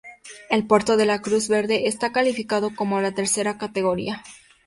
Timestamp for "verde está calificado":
1.47-2.73